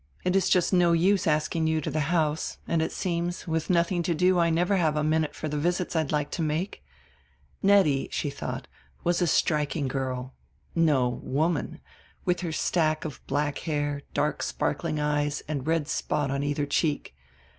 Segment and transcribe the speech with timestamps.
[0.23, 4.01] It is just no use asking you to the house, and it seems, with nothing
[4.01, 6.83] to do, I never have a minute for the visits I'd like to make."
[7.61, 8.67] Nettie, she thought,
[9.03, 10.33] was a striking girl,
[10.73, 11.81] no woman,
[12.25, 17.13] with her stack of black hair, dark sparkling eyes and red spot on either cheek.